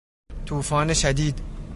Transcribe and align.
توفان 0.45 0.93
شدید 0.93 1.41